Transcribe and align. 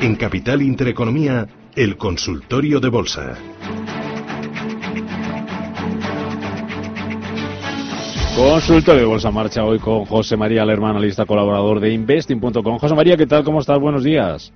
En 0.00 0.16
Capital 0.16 0.62
Intereconomía, 0.62 1.46
el 1.76 1.98
consultorio 1.98 2.80
de 2.80 2.88
bolsa. 2.88 3.36
Consultorio 8.34 9.02
de 9.02 9.06
Bolsa 9.06 9.30
Marcha 9.30 9.64
hoy 9.64 9.78
con 9.78 10.06
José 10.06 10.36
María 10.36 10.64
Lerman, 10.64 10.92
analista 10.92 11.26
colaborador 11.26 11.80
de 11.80 11.92
Investing.com. 11.92 12.78
José 12.78 12.94
María, 12.94 13.16
¿qué 13.16 13.26
tal? 13.26 13.44
¿Cómo 13.44 13.60
estás? 13.60 13.78
Buenos 13.78 14.02
días. 14.02 14.52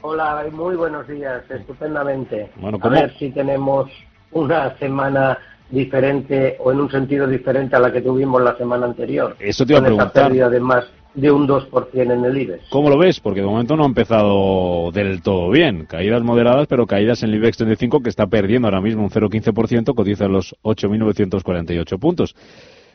Hola, 0.00 0.44
muy 0.50 0.74
buenos 0.74 1.06
días, 1.06 1.42
estupendamente. 1.48 2.50
Bueno, 2.56 2.78
a 2.80 2.88
ver 2.88 3.16
si 3.18 3.30
tenemos 3.30 3.88
una 4.32 4.76
semana 4.78 5.38
diferente 5.70 6.56
o 6.58 6.72
en 6.72 6.80
un 6.80 6.90
sentido 6.90 7.26
diferente 7.28 7.76
a 7.76 7.78
la 7.78 7.92
que 7.92 8.00
tuvimos 8.00 8.42
la 8.42 8.56
semana 8.56 8.86
anterior. 8.86 9.36
Eso 9.38 9.64
te 9.64 9.74
iba 9.74 9.80
a 9.80 9.82
con 9.82 9.92
esa 9.92 9.96
preguntar. 9.96 10.24
pérdida 10.24 10.50
de 10.50 10.60
más 10.60 10.84
de 11.14 11.30
un 11.30 11.48
2% 11.48 11.88
en 11.92 12.24
el 12.24 12.36
IBEX. 12.36 12.68
¿Cómo 12.70 12.90
lo 12.90 12.98
ves? 12.98 13.20
Porque 13.20 13.40
de 13.40 13.46
momento 13.46 13.76
no 13.76 13.84
ha 13.84 13.86
empezado 13.86 14.90
del 14.92 15.22
todo 15.22 15.50
bien. 15.50 15.86
Caídas 15.86 16.22
moderadas, 16.22 16.66
pero 16.68 16.86
caídas 16.86 17.22
en 17.22 17.30
el 17.30 17.36
IBEX 17.36 17.58
35 17.58 18.02
que 18.02 18.10
está 18.10 18.26
perdiendo 18.26 18.68
ahora 18.68 18.80
mismo 18.80 19.02
un 19.02 19.10
0,15%, 19.10 19.94
cotiza 19.94 20.28
los 20.28 20.54
8.948 20.62 21.98
puntos. 21.98 22.36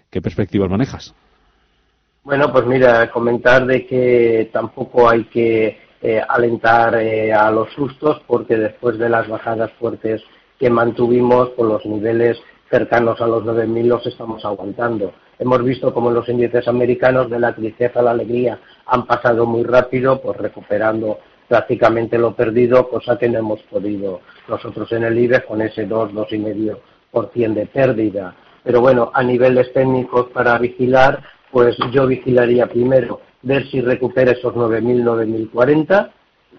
¿Qué 0.09 0.21
perspectivas 0.21 0.69
manejas? 0.69 1.13
Bueno, 2.23 2.51
pues 2.51 2.65
mira, 2.65 3.11
comentar 3.11 3.65
de 3.65 3.85
que 3.85 4.49
tampoco 4.53 5.09
hay 5.09 5.25
que 5.25 5.77
eh, 6.01 6.21
alentar 6.27 6.95
eh, 6.95 7.33
a 7.33 7.51
los 7.51 7.71
sustos 7.73 8.21
porque 8.27 8.55
después 8.55 8.97
de 8.97 9.09
las 9.09 9.27
bajadas 9.27 9.71
fuertes 9.73 10.21
que 10.59 10.69
mantuvimos 10.69 11.49
con 11.51 11.67
los 11.67 11.85
niveles 11.85 12.37
cercanos 12.69 13.19
a 13.21 13.27
los 13.27 13.43
9.000 13.43 13.83
los 13.85 14.05
estamos 14.05 14.45
aguantando. 14.45 15.13
Hemos 15.39 15.63
visto 15.63 15.93
como 15.93 16.11
los 16.11 16.27
índices 16.29 16.67
americanos 16.67 17.29
de 17.29 17.39
la 17.39 17.53
tristeza 17.55 17.99
a 17.99 18.03
la 18.03 18.11
alegría 18.11 18.59
han 18.85 19.05
pasado 19.05 19.45
muy 19.45 19.63
rápido, 19.63 20.21
pues 20.21 20.37
recuperando 20.37 21.19
prácticamente 21.47 22.17
lo 22.17 22.35
perdido, 22.35 22.89
cosa 22.89 23.17
que 23.17 23.29
no 23.29 23.39
hemos 23.39 23.61
podido 23.63 24.21
nosotros 24.47 24.91
en 24.91 25.03
el 25.03 25.17
IBEX 25.17 25.45
con 25.45 25.61
ese 25.61 25.85
2, 25.85 26.11
2,5% 26.13 27.53
de 27.53 27.65
pérdida. 27.67 28.35
Pero 28.63 28.81
bueno, 28.81 29.11
a 29.13 29.23
niveles 29.23 29.71
técnicos 29.73 30.27
para 30.33 30.57
vigilar, 30.57 31.21
pues 31.51 31.77
yo 31.91 32.07
vigilaría 32.07 32.67
primero 32.67 33.21
ver 33.41 33.67
si 33.69 33.81
recupera 33.81 34.31
esos 34.31 34.53
9.000, 34.53 35.51
9.040, 35.51 36.09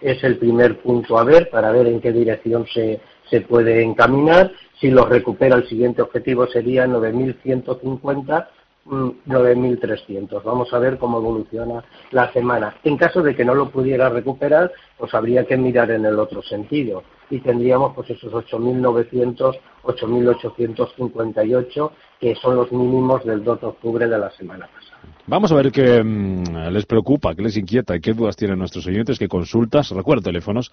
es 0.01 0.23
el 0.23 0.37
primer 0.39 0.79
punto 0.81 1.19
a 1.19 1.25
ver 1.25 1.49
para 1.51 1.73
ver 1.73 1.87
en 1.87 2.01
qué 2.01 2.13
dirección 2.13 2.67
se, 2.73 3.01
se 3.31 3.41
puede 3.41 3.83
encaminar. 3.83 4.53
Si 4.81 4.91
lo 4.91 5.07
recupera, 5.07 5.57
el 5.57 5.67
siguiente 5.69 6.03
objetivo 6.03 6.47
sería 6.47 6.87
9.150, 6.87 7.83
mm, 7.83 8.64
9.300. 8.87 10.43
Vamos 10.43 10.73
a 10.73 10.79
ver 10.79 10.99
cómo 10.99 11.19
evoluciona 11.19 11.85
la 12.11 12.33
semana. 12.33 12.77
En 12.85 12.97
caso 12.97 13.23
de 13.23 13.35
que 13.35 13.45
no 13.45 13.55
lo 13.55 13.71
pudiera 13.71 14.09
recuperar, 14.09 14.73
pues 14.99 15.15
habría 15.15 15.45
que 15.45 15.57
mirar 15.57 15.91
en 15.91 16.05
el 16.05 16.19
otro 16.19 16.43
sentido 16.43 17.03
y 17.31 17.41
tendríamos 17.41 17.95
pues 17.95 18.11
esos 18.11 18.33
8.900, 18.33 19.59
8.858 19.83 21.91
que 22.21 22.35
son 22.37 22.57
los 22.57 22.73
mínimos 22.73 23.25
del 23.25 23.45
2 23.45 23.61
de 23.61 23.67
octubre 23.67 24.09
de 24.09 24.19
la 24.19 24.31
semana 24.31 24.67
pasada. 24.67 24.95
Vamos 25.27 25.53
a 25.53 25.55
ver 25.55 25.73
qué 25.73 26.03
mm, 26.03 26.69
les 26.71 26.87
preocupa, 26.87 27.35
qué 27.35 27.43
les 27.43 27.57
inquieta 27.57 27.99
qué 27.99 28.13
dudas 28.13 28.37
tienen 28.37 28.59
nuestros 28.59 28.87
oyentes, 28.87 29.19
qué 29.19 29.29
consultas. 29.29 29.91
Recuerdo 29.91 30.23
teléfonos 30.23 30.71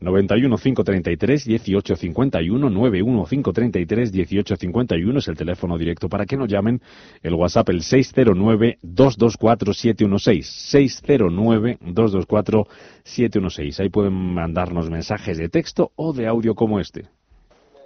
91 0.00 0.56
533 0.56 1.48
1851, 1.48 2.70
91 2.70 3.24
533 3.24 4.12
1851 4.12 5.18
es 5.18 5.28
el 5.28 5.36
teléfono 5.36 5.76
directo 5.76 6.08
para 6.08 6.26
que 6.26 6.36
nos 6.36 6.48
llamen. 6.48 6.80
El 7.22 7.34
WhatsApp 7.34 7.68
el 7.70 7.82
609 7.82 8.78
224 8.82 9.74
716, 9.74 10.46
609 10.46 11.78
224 11.80 12.66
716. 13.02 13.80
Ahí 13.80 13.88
pueden 13.88 14.12
mandarnos 14.12 14.90
mensajes 14.90 15.38
de 15.38 15.48
texto 15.48 15.87
o 15.96 16.12
de 16.12 16.26
audio 16.26 16.54
como 16.54 16.80
este. 16.80 17.08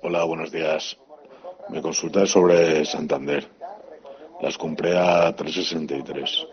Hola, 0.03 0.25
buenos 0.25 0.51
días. 0.51 0.97
Me 1.69 1.81
consulta 1.81 2.27
sobre 2.27 2.85
Santander. 2.85 3.47
Las 4.41 4.59
compré 4.59 4.99
a 4.99 5.35
3.63 5.35 6.49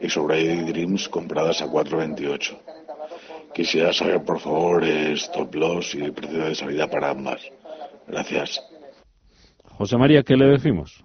y 0.00 0.08
sobre 0.08 0.40
ID 0.40 0.66
Dreams 0.66 1.08
compradas 1.08 1.60
a 1.60 1.66
4.28. 1.66 2.58
Quisiera 3.52 3.92
saber, 3.92 4.24
por 4.24 4.40
favor, 4.40 4.84
stop 4.84 5.54
loss 5.54 5.94
y 5.94 6.10
precio 6.10 6.44
de 6.44 6.54
salida 6.54 6.88
para 6.88 7.10
ambas. 7.10 7.42
Gracias. 8.06 8.60
José 9.76 9.96
María, 9.96 10.22
¿qué 10.22 10.36
le 10.36 10.46
decimos? 10.46 11.04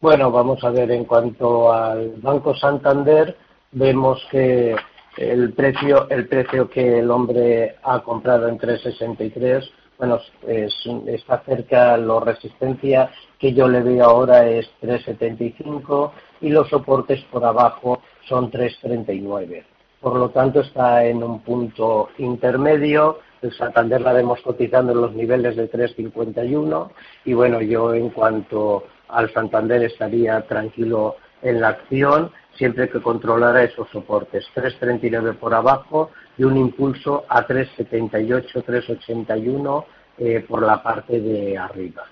Bueno, 0.00 0.30
vamos 0.30 0.62
a 0.64 0.70
ver, 0.70 0.90
en 0.90 1.04
cuanto 1.04 1.72
al 1.72 2.14
Banco 2.16 2.54
Santander, 2.56 3.36
vemos 3.70 4.20
que 4.30 4.74
el 5.16 5.52
precio, 5.52 6.08
el 6.10 6.26
precio 6.26 6.68
que 6.70 7.00
el 7.00 7.10
hombre 7.10 7.76
ha 7.82 8.00
comprado 8.00 8.48
en 8.48 8.58
363, 8.58 9.70
bueno, 9.98 10.18
es, 10.46 10.74
está 11.06 11.42
cerca, 11.44 11.96
la 11.96 12.20
resistencia 12.20 13.10
que 13.38 13.52
yo 13.52 13.68
le 13.68 13.82
veo 13.82 14.04
ahora 14.04 14.48
es 14.48 14.68
375 14.80 16.12
y 16.40 16.48
los 16.48 16.68
soportes 16.68 17.22
por 17.30 17.44
abajo 17.44 18.02
son 18.28 18.50
339. 18.50 19.64
Por 20.00 20.16
lo 20.16 20.30
tanto, 20.30 20.60
está 20.60 21.04
en 21.04 21.22
un 21.22 21.40
punto 21.42 22.08
intermedio. 22.18 23.20
El 23.40 23.52
Santander 23.52 24.00
la 24.00 24.12
vemos 24.12 24.40
cotizando 24.40 24.92
en 24.92 25.00
los 25.00 25.14
niveles 25.14 25.54
de 25.54 25.68
351 25.68 26.90
y 27.24 27.34
bueno, 27.34 27.60
yo 27.60 27.94
en 27.94 28.10
cuanto 28.10 28.84
al 29.08 29.32
Santander 29.32 29.84
estaría 29.84 30.40
tranquilo 30.48 31.16
en 31.42 31.60
la 31.60 31.68
acción 31.68 32.32
siempre 32.54 32.88
que 32.88 33.00
controlara 33.00 33.62
esos 33.64 33.88
soportes. 33.90 34.46
3.39 34.54 35.36
por 35.36 35.54
abajo 35.54 36.10
y 36.38 36.44
un 36.44 36.56
impulso 36.56 37.24
a 37.28 37.46
3.78, 37.46 38.64
3.81 38.64 39.84
eh, 40.18 40.44
por 40.48 40.62
la 40.62 40.82
parte 40.82 41.20
de 41.20 41.56
arriba. 41.58 42.02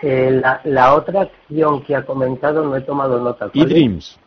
Eh, 0.00 0.30
la, 0.40 0.60
la 0.64 0.94
otra 0.94 1.22
acción 1.22 1.82
que 1.82 1.96
ha 1.96 2.04
comentado 2.06 2.64
no 2.64 2.76
he 2.76 2.82
tomado 2.82 3.18
nota. 3.20 3.48
¿Cuál 3.48 3.66
es? 3.66 3.70
eDreams. 3.72 4.20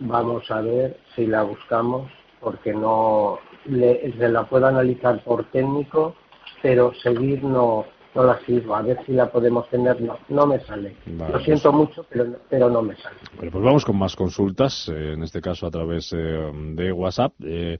Vamos 0.00 0.48
a 0.50 0.60
ver 0.60 0.98
si 1.16 1.26
la 1.26 1.42
buscamos, 1.42 2.10
porque 2.40 2.72
no 2.72 3.40
le- 3.64 4.12
se 4.16 4.28
la 4.28 4.44
puedo 4.44 4.66
analizar 4.66 5.22
por 5.24 5.44
técnico, 5.50 6.14
pero 6.62 6.92
seguir 7.02 7.42
no, 7.42 7.84
no 8.14 8.24
la 8.24 8.38
sirvo. 8.40 8.74
A 8.74 8.82
ver 8.82 8.98
si 9.04 9.12
la 9.12 9.30
podemos 9.30 9.68
tener. 9.68 10.00
No, 10.00 10.18
no 10.28 10.46
me 10.46 10.60
sale. 10.60 10.96
Vale, 11.06 11.32
Lo 11.32 11.40
siento 11.40 11.72
mucho, 11.72 12.04
pero, 12.08 12.26
pero 12.48 12.70
no 12.70 12.82
me 12.82 12.96
sale. 12.96 13.16
Bueno, 13.36 13.52
pues 13.52 13.64
vamos 13.64 13.84
con 13.84 13.96
más 13.96 14.16
consultas, 14.16 14.88
eh, 14.88 15.12
en 15.14 15.22
este 15.22 15.40
caso 15.40 15.66
a 15.66 15.70
través 15.70 16.12
eh, 16.12 16.50
de 16.74 16.92
WhatsApp. 16.92 17.32
Eh, 17.44 17.78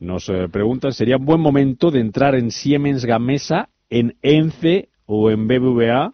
nos 0.00 0.28
eh, 0.28 0.48
preguntan, 0.50 0.92
¿sería 0.92 1.16
un 1.16 1.24
buen 1.24 1.40
momento 1.40 1.90
de 1.90 2.00
entrar 2.00 2.34
en 2.34 2.50
Siemens 2.50 3.04
Gamesa, 3.04 3.68
en 3.88 4.16
ENCE 4.22 4.88
o 5.06 5.30
en 5.30 5.46
BBVA? 5.46 6.12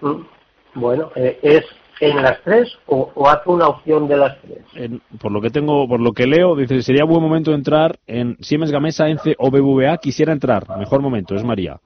Mm. 0.00 0.26
Bueno, 0.74 1.10
eh, 1.16 1.38
¿es 1.42 1.64
en 2.00 2.22
las 2.22 2.40
tres 2.42 2.68
o, 2.86 3.10
o 3.14 3.28
hace 3.28 3.48
una 3.50 3.68
opción 3.68 4.08
de 4.08 4.16
las 4.16 4.40
tres? 4.40 4.58
En- 4.74 5.00
por 5.20 5.30
lo 5.32 5.40
que 5.40 5.50
tengo, 5.50 5.86
por 5.88 6.00
lo 6.00 6.12
que 6.12 6.26
leo, 6.26 6.56
dice, 6.56 6.82
¿sería 6.82 7.04
buen 7.04 7.22
momento 7.22 7.50
de 7.50 7.56
entrar 7.56 7.98
en 8.06 8.36
Siemens 8.40 8.72
Gamesa, 8.72 9.08
ENCE 9.08 9.34
o 9.38 9.50
BBVA? 9.50 9.98
Quisiera 9.98 10.32
entrar, 10.32 10.66
mejor 10.78 11.00
momento, 11.00 11.34
es 11.34 11.44
María. 11.44 11.78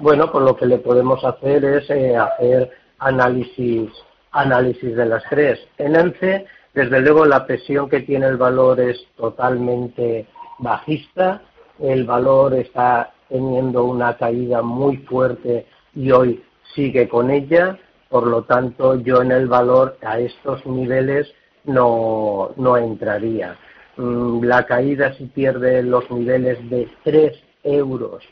Bueno, 0.00 0.30
pues 0.30 0.44
lo 0.44 0.56
que 0.56 0.66
le 0.66 0.78
podemos 0.78 1.24
hacer 1.24 1.64
es 1.64 1.88
eh, 1.90 2.16
hacer 2.16 2.70
análisis, 2.98 3.90
análisis 4.32 4.94
de 4.96 5.06
las 5.06 5.22
tres. 5.30 5.60
En 5.78 5.94
ENCE, 5.96 6.46
desde 6.74 7.00
luego, 7.00 7.24
la 7.24 7.46
presión 7.46 7.88
que 7.88 8.00
tiene 8.00 8.26
el 8.26 8.36
valor 8.36 8.80
es 8.80 9.06
totalmente 9.16 10.26
bajista. 10.58 11.42
El 11.78 12.04
valor 12.04 12.54
está 12.54 13.12
teniendo 13.28 13.84
una 13.84 14.16
caída 14.16 14.62
muy 14.62 14.98
fuerte 14.98 15.66
y 15.94 16.10
hoy 16.10 16.42
sigue 16.74 17.08
con 17.08 17.30
ella. 17.30 17.78
Por 18.14 18.28
lo 18.28 18.42
tanto, 18.42 18.94
yo 18.94 19.22
en 19.22 19.32
el 19.32 19.48
valor 19.48 19.96
a 20.00 20.20
estos 20.20 20.64
niveles 20.66 21.26
no, 21.64 22.52
no 22.56 22.76
entraría. 22.76 23.58
mm, 23.96 24.44
la 24.44 24.64
caída 24.66 25.14
si 25.14 25.24
pierde 25.26 25.82
los 25.82 26.08
niveles 26.12 26.58
de 26.70 26.88
3 27.02 27.32
euros 27.64 28.22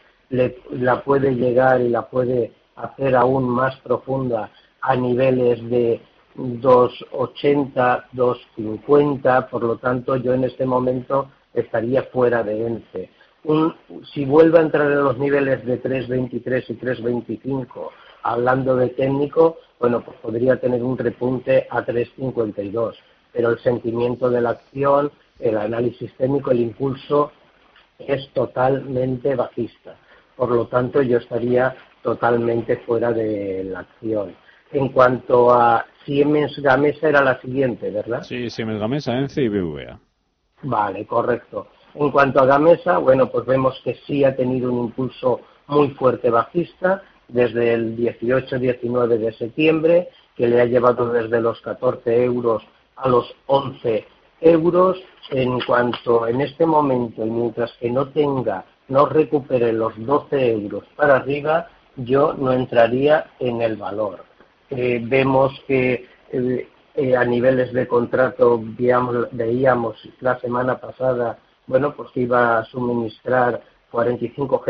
la 0.71 1.03
puede 1.03 1.35
llegar 1.35 1.81
y 1.81 1.89
la 1.89 2.03
puede 2.03 2.53
hacer 2.77 3.17
aún 3.17 3.49
más 3.49 3.75
profunda 3.81 4.53
a 4.83 4.95
niveles 4.95 5.59
de 5.69 6.01
2,80, 6.37 8.05
2,50, 8.13 9.49
por 9.49 9.65
lo 9.65 9.79
tanto 9.79 10.15
yo 10.15 10.33
en 10.33 10.45
este 10.45 10.65
momento 10.65 11.29
estaría 11.53 12.05
fuera 12.05 12.45
de 12.45 12.67
ENCE. 12.69 13.11
si 14.15 14.25
vuelve 14.27 14.61
a 14.61 14.63
entrar 14.63 14.93
en 14.93 15.03
los 15.03 15.19
niveles 15.19 15.67
de 15.67 15.83
3,23 15.83 16.67
y 16.69 16.75
3,25, 16.75 17.91
hablando 18.23 18.77
de 18.77 18.89
técnico, 18.91 19.59
bueno, 19.83 20.01
pues 20.01 20.17
podría 20.19 20.61
tener 20.61 20.81
un 20.81 20.97
repunte 20.97 21.67
a 21.69 21.85
3,52, 21.85 22.95
pero 23.33 23.51
el 23.51 23.59
sentimiento 23.59 24.31
de 24.31 24.41
la 24.41 24.51
acción, 24.51 25.11
el 25.41 25.59
análisis 25.59 26.15
técnico, 26.17 26.53
el 26.53 26.61
impulso 26.61 27.33
es 27.99 28.29
totalmente 28.33 29.35
bajista. 29.35 29.97
Por 30.37 30.53
lo 30.53 30.69
tanto, 30.69 31.03
yo 31.03 31.19
estaría 31.19 31.75
totalmente 32.01 32.77
fuera 32.77 33.13
de 33.13 33.65
la 33.65 33.81
acción. 33.81 34.37
En 34.71 34.91
cuanto 34.91 35.53
a 35.53 35.85
Siemens 36.05 36.57
Gamesa 36.61 37.09
era 37.09 37.21
la 37.21 37.41
siguiente, 37.41 37.91
¿verdad? 37.91 38.23
Sí, 38.23 38.51
Siemens 38.51 38.79
Gamesa, 38.79 39.19
ENCE 39.19 39.43
y 39.43 39.49
BVA. 39.49 39.99
Vale, 40.63 41.05
correcto. 41.07 41.67
En 41.95 42.13
cuanto 42.13 42.39
a 42.39 42.47
Gamesa, 42.47 42.99
bueno, 42.99 43.29
pues 43.29 43.45
vemos 43.47 43.81
que 43.83 43.97
sí 44.07 44.23
ha 44.23 44.37
tenido 44.37 44.73
un 44.73 44.85
impulso 44.85 45.41
muy 45.67 45.91
fuerte 45.91 46.31
bajista 46.31 47.03
desde 47.33 47.75
el 47.75 47.97
18-19 47.97 49.19
de 49.19 49.33
septiembre, 49.33 50.09
que 50.37 50.49
le 50.49 50.61
ha 50.61 50.65
llevado 50.65 51.11
desde 51.13 51.41
los 51.41 51.61
14 51.61 52.25
euros 52.25 52.63
a 52.97 53.09
los 53.09 53.35
11 53.47 54.07
euros. 54.41 55.03
En 55.31 55.61
cuanto 55.61 56.27
en 56.27 56.41
este 56.41 56.67
momento, 56.67 57.25
mientras 57.25 57.73
que 57.75 57.91
no 57.91 58.09
tenga, 58.09 58.65
no 58.89 59.07
recupere 59.07 59.73
los 59.73 59.95
12 59.97 60.53
euros 60.53 60.85
para 60.97 61.17
arriba, 61.17 61.69
yo 61.97 62.35
no 62.35 62.53
entraría 62.53 63.27
en 63.39 63.63
el 63.63 63.77
valor. 63.77 64.25
Eh, 64.71 65.01
vemos 65.03 65.53
que 65.67 66.07
eh, 66.33 66.69
eh, 66.95 67.17
a 67.17 67.25
niveles 67.25 67.73
de 67.73 67.87
contrato 67.87 68.63
veíamos 68.63 69.97
la 70.21 70.39
semana 70.41 70.79
pasada, 70.79 71.39
bueno, 71.67 71.95
pues 71.95 72.11
iba 72.17 72.59
a 72.59 72.65
suministrar 72.65 73.63
45 73.91 74.65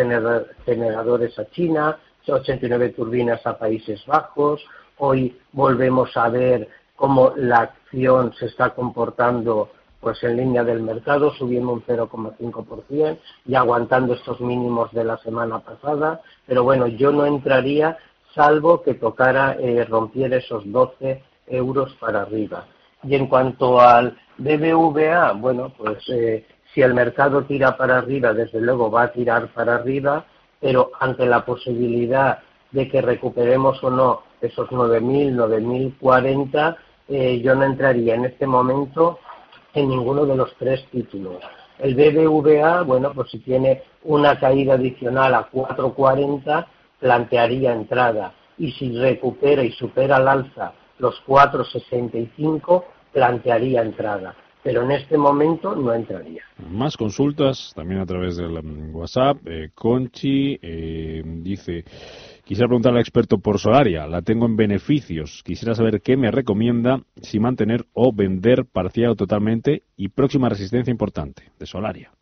generadores 0.64 1.38
a 1.38 1.48
China, 1.50 1.98
89 2.26 2.90
turbinas 2.90 3.46
a 3.46 3.58
Países 3.58 4.04
Bajos. 4.06 4.64
Hoy 4.98 5.36
volvemos 5.52 6.16
a 6.16 6.28
ver 6.28 6.68
cómo 6.96 7.32
la 7.36 7.60
acción 7.60 8.32
se 8.34 8.46
está 8.46 8.70
comportando 8.70 9.70
pues 10.00 10.22
en 10.24 10.36
línea 10.36 10.64
del 10.64 10.82
mercado, 10.82 11.32
subiendo 11.32 11.72
un 11.72 11.82
0,5% 11.84 13.18
y 13.46 13.54
aguantando 13.54 14.14
estos 14.14 14.40
mínimos 14.40 14.92
de 14.92 15.04
la 15.04 15.16
semana 15.18 15.60
pasada. 15.60 16.20
Pero 16.46 16.64
bueno, 16.64 16.88
yo 16.88 17.12
no 17.12 17.24
entraría 17.24 17.96
salvo 18.34 18.82
que 18.82 18.94
tocara 18.94 19.56
eh, 19.60 19.84
rompiera 19.84 20.36
esos 20.36 20.70
12 20.70 21.22
euros 21.46 21.94
para 22.00 22.22
arriba. 22.22 22.66
Y 23.04 23.14
en 23.14 23.26
cuanto 23.26 23.80
al 23.80 24.16
BBVA, 24.38 25.32
bueno, 25.32 25.72
pues 25.76 25.98
eh, 26.08 26.46
si 26.74 26.82
el 26.82 26.94
mercado 26.94 27.44
tira 27.44 27.76
para 27.76 27.98
arriba, 27.98 28.32
desde 28.32 28.60
luego 28.60 28.90
va 28.90 29.02
a 29.02 29.12
tirar 29.12 29.48
para 29.48 29.76
arriba, 29.76 30.24
pero 30.62 30.92
ante 31.00 31.26
la 31.26 31.44
posibilidad 31.44 32.38
de 32.70 32.88
que 32.88 33.02
recuperemos 33.02 33.82
o 33.84 33.90
no 33.90 34.22
esos 34.40 34.68
9.000, 34.70 35.34
9.040, 36.00 36.76
eh, 37.08 37.40
yo 37.42 37.54
no 37.54 37.64
entraría 37.64 38.14
en 38.14 38.24
este 38.24 38.46
momento 38.46 39.18
en 39.74 39.88
ninguno 39.88 40.24
de 40.24 40.36
los 40.36 40.54
tres 40.56 40.86
títulos. 40.90 41.42
El 41.78 41.94
BBVA, 41.94 42.82
bueno, 42.82 43.12
pues 43.12 43.30
si 43.30 43.40
tiene 43.40 43.82
una 44.04 44.38
caída 44.38 44.74
adicional 44.74 45.34
a 45.34 45.50
4.40, 45.50 46.66
plantearía 47.00 47.72
entrada. 47.72 48.32
Y 48.56 48.70
si 48.72 48.96
recupera 48.96 49.62
y 49.64 49.72
supera 49.72 50.16
al 50.16 50.28
alza 50.28 50.72
los 50.98 51.20
4.65, 51.26 52.84
plantearía 53.12 53.82
entrada. 53.82 54.36
Pero 54.62 54.82
en 54.84 54.92
este 54.92 55.18
momento 55.18 55.74
no 55.74 55.92
entraría. 55.92 56.42
Más 56.70 56.96
consultas, 56.96 57.72
también 57.74 58.00
a 58.00 58.06
través 58.06 58.36
del 58.36 58.58
um, 58.58 58.94
WhatsApp. 58.94 59.38
Eh, 59.44 59.70
Conchi 59.74 60.56
eh, 60.62 61.22
dice, 61.24 61.84
quisiera 62.44 62.68
preguntar 62.68 62.92
al 62.92 63.00
experto 63.00 63.38
por 63.38 63.58
Solaria, 63.58 64.06
la 64.06 64.22
tengo 64.22 64.46
en 64.46 64.56
beneficios. 64.56 65.42
Quisiera 65.44 65.74
saber 65.74 66.00
qué 66.00 66.16
me 66.16 66.30
recomienda 66.30 67.00
si 67.20 67.40
mantener 67.40 67.86
o 67.92 68.12
vender 68.12 68.64
parcial 68.64 69.10
o 69.10 69.16
totalmente 69.16 69.82
y 69.96 70.08
próxima 70.08 70.48
resistencia 70.48 70.92
importante 70.92 71.50
de 71.58 71.66
Solaria. 71.66 72.12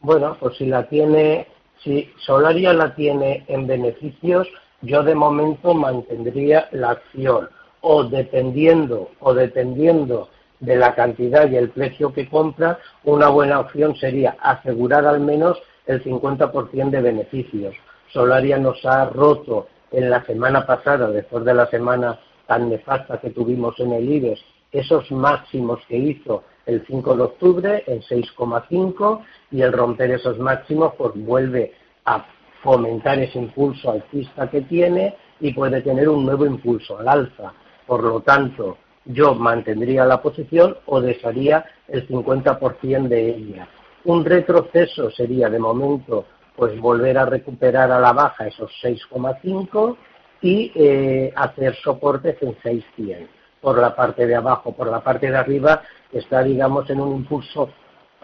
Bueno, 0.00 0.36
pues 0.38 0.56
si 0.56 0.66
la 0.66 0.88
tiene 0.88 1.46
si 1.82 2.08
Solaria 2.24 2.72
la 2.72 2.94
tiene 2.94 3.44
en 3.48 3.66
beneficios, 3.66 4.48
yo 4.82 5.02
de 5.02 5.14
momento 5.14 5.74
mantendría 5.74 6.68
la 6.72 6.90
acción 6.90 7.48
o 7.80 8.04
dependiendo 8.04 9.10
o 9.20 9.34
dependiendo 9.34 10.28
de 10.62 10.76
la 10.76 10.94
cantidad 10.94 11.50
y 11.50 11.56
el 11.56 11.70
precio 11.70 12.12
que 12.12 12.28
compra, 12.28 12.78
una 13.02 13.28
buena 13.28 13.58
opción 13.58 13.96
sería 13.96 14.36
asegurar 14.40 15.06
al 15.06 15.18
menos 15.18 15.60
el 15.86 16.02
50% 16.04 16.90
de 16.90 17.00
beneficios. 17.00 17.74
Solaria 18.12 18.58
nos 18.58 18.84
ha 18.86 19.06
roto 19.06 19.66
en 19.90 20.08
la 20.08 20.24
semana 20.24 20.64
pasada, 20.64 21.10
después 21.10 21.44
de 21.44 21.54
la 21.54 21.66
semana 21.66 22.20
tan 22.46 22.70
nefasta 22.70 23.20
que 23.20 23.30
tuvimos 23.30 23.78
en 23.80 23.92
el 23.92 24.08
IBEX, 24.08 24.40
esos 24.70 25.10
máximos 25.10 25.80
que 25.88 25.98
hizo 25.98 26.44
el 26.64 26.86
5 26.86 27.16
de 27.16 27.22
octubre 27.22 27.84
en 27.88 28.00
6,5 28.00 29.20
y 29.50 29.62
el 29.62 29.72
romper 29.72 30.12
esos 30.12 30.38
máximos 30.38 30.94
pues 30.96 31.12
vuelve 31.16 31.74
a 32.04 32.24
fomentar 32.62 33.18
ese 33.18 33.40
impulso 33.40 33.90
alcista 33.90 34.48
que 34.48 34.60
tiene 34.62 35.16
y 35.40 35.52
puede 35.52 35.82
tener 35.82 36.08
un 36.08 36.24
nuevo 36.24 36.46
impulso 36.46 36.98
al 36.98 37.08
alza. 37.08 37.52
Por 37.84 38.04
lo 38.04 38.20
tanto, 38.20 38.78
yo 39.04 39.34
mantendría 39.34 40.04
la 40.04 40.22
posición 40.22 40.76
o 40.86 41.00
desharía 41.00 41.64
el 41.88 42.06
50% 42.06 43.08
de 43.08 43.30
ella. 43.30 43.68
Un 44.04 44.24
retroceso 44.24 45.10
sería 45.10 45.48
de 45.48 45.58
momento 45.58 46.26
pues 46.56 46.78
volver 46.78 47.18
a 47.18 47.26
recuperar 47.26 47.90
a 47.90 48.00
la 48.00 48.12
baja 48.12 48.46
esos 48.46 48.70
6,5 48.82 49.96
y 50.42 50.72
eh, 50.74 51.32
hacer 51.34 51.74
soportes 51.76 52.36
en 52.42 52.56
600 52.62 53.28
por 53.60 53.78
la 53.78 53.94
parte 53.94 54.26
de 54.26 54.34
abajo, 54.34 54.72
por 54.72 54.90
la 54.90 55.00
parte 55.00 55.30
de 55.30 55.36
arriba 55.36 55.82
está 56.12 56.42
digamos 56.42 56.90
en 56.90 57.00
un 57.00 57.16
impulso 57.16 57.70